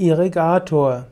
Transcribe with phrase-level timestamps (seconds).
[0.00, 1.06] Irrigator.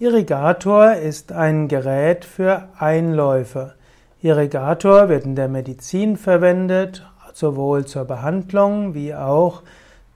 [0.00, 3.74] Irrigator ist ein Gerät für Einläufe.
[4.20, 9.62] Irrigator wird in der Medizin verwendet, sowohl zur Behandlung wie auch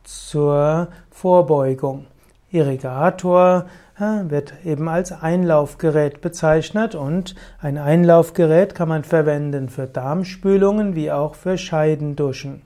[0.03, 2.07] zur Vorbeugung.
[2.51, 3.67] Irrigator
[4.25, 11.37] wird eben als Einlaufgerät bezeichnet und ein Einlaufgerät kann man verwenden für Darmspülungen wie auch
[11.37, 12.63] für Scheidenduschen.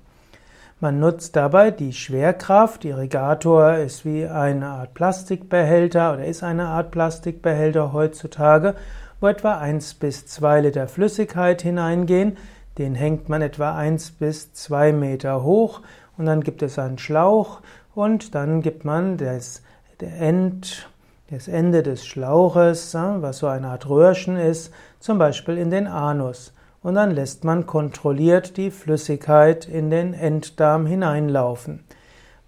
[0.85, 2.85] Man nutzt dabei die Schwerkraft.
[2.85, 8.75] Irrigator ist wie eine Art Plastikbehälter oder ist eine Art Plastikbehälter heutzutage,
[9.19, 12.37] wo etwa 1 bis 2 Liter Flüssigkeit hineingehen.
[12.77, 15.81] Den hängt man etwa 1 bis 2 Meter hoch
[16.19, 17.63] und dann gibt es einen Schlauch
[17.95, 19.63] und dann gibt man das,
[19.99, 20.91] End,
[21.31, 26.53] das Ende des Schlauches, was so eine Art Röhrchen ist, zum Beispiel in den Anus
[26.85, 31.83] und dann lässt man kontrolliert die Flüssigkeit in den Enddarm hineinlaufen.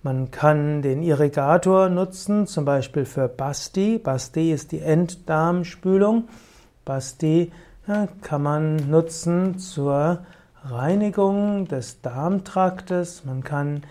[0.02, 3.98] Man kann den Irrigator nutzen, zum Beispiel für Basti.
[3.98, 6.28] Basti ist die Enddarmspülung.
[6.84, 7.50] Basti
[8.20, 10.18] kann man nutzen zur
[10.64, 13.24] Reinigung des Darmtraktes.
[13.24, 13.84] Man kann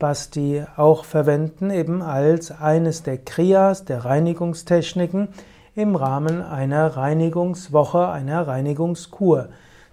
[0.00, 5.28] Basti auch verwenden eben als eines der Kriyas, der Reinigungstechniken
[5.76, 9.48] im Rahmen einer Reinigungswoche, einer Reinigungskur.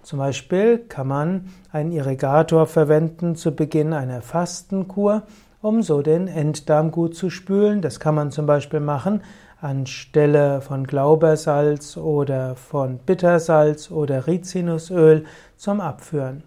[0.09, 5.21] Zum Beispiel kann man einen Irrigator verwenden zu Beginn einer Fastenkur,
[5.61, 7.83] um so den Enddarm gut zu spülen.
[7.83, 9.21] Das kann man zum Beispiel machen
[9.61, 15.25] anstelle von Glaubersalz oder von Bittersalz oder Rizinusöl
[15.57, 16.41] zum Abführen.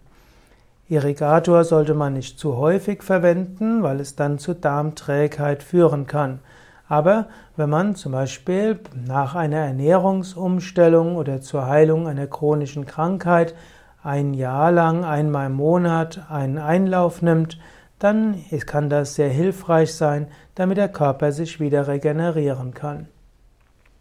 [0.88, 6.40] Irrigator sollte man nicht zu häufig verwenden, weil es dann zu Darmträgheit führen kann.
[6.88, 13.54] Aber wenn man zum Beispiel nach einer Ernährungsumstellung oder zur Heilung einer chronischen Krankheit
[14.02, 17.58] ein Jahr lang einmal im Monat einen Einlauf nimmt,
[17.98, 23.06] dann kann das sehr hilfreich sein, damit der Körper sich wieder regenerieren kann.